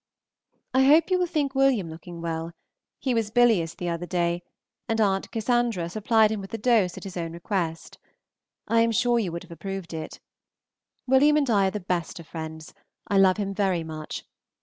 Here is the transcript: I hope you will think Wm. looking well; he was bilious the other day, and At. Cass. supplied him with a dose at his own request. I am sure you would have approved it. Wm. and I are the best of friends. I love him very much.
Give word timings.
I 0.73 0.83
hope 0.85 1.11
you 1.11 1.19
will 1.19 1.27
think 1.27 1.53
Wm. 1.53 1.91
looking 1.91 2.21
well; 2.23 2.53
he 2.97 3.13
was 3.13 3.29
bilious 3.29 3.75
the 3.75 3.89
other 3.89 4.07
day, 4.07 4.41
and 4.89 4.99
At. 4.99 5.29
Cass. 5.29 5.93
supplied 5.93 6.31
him 6.31 6.41
with 6.41 6.51
a 6.55 6.57
dose 6.57 6.97
at 6.97 7.03
his 7.03 7.15
own 7.15 7.33
request. 7.33 7.99
I 8.67 8.81
am 8.81 8.91
sure 8.91 9.19
you 9.19 9.31
would 9.31 9.43
have 9.43 9.51
approved 9.51 9.93
it. 9.93 10.19
Wm. 11.07 11.37
and 11.37 11.49
I 11.51 11.67
are 11.67 11.69
the 11.69 11.79
best 11.79 12.19
of 12.19 12.25
friends. 12.27 12.73
I 13.09 13.19
love 13.19 13.37
him 13.37 13.53
very 13.53 13.83
much. 13.83 14.25